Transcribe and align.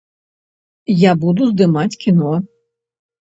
Я 1.01 1.11
буду 1.25 1.41
здымаць 1.51 1.99
кіно. 2.05 2.33